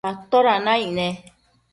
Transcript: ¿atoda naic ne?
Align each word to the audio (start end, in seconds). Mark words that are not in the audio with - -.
¿atoda 0.09 0.55
naic 0.65 0.87
ne? 0.97 1.07